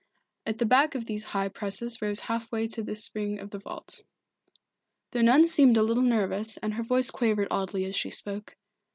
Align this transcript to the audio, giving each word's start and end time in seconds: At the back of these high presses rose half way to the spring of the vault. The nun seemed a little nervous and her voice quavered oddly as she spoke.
At 0.47 0.57
the 0.57 0.65
back 0.65 0.95
of 0.95 1.05
these 1.05 1.25
high 1.25 1.47
presses 1.47 2.01
rose 2.01 2.21
half 2.21 2.51
way 2.51 2.65
to 2.69 2.81
the 2.81 2.95
spring 2.95 3.37
of 3.39 3.51
the 3.51 3.59
vault. 3.59 4.01
The 5.11 5.21
nun 5.21 5.45
seemed 5.45 5.77
a 5.77 5.83
little 5.83 6.01
nervous 6.01 6.57
and 6.57 6.73
her 6.73 6.81
voice 6.83 7.11
quavered 7.11 7.49
oddly 7.51 7.85
as 7.85 7.95
she 7.95 8.09
spoke. 8.09 8.57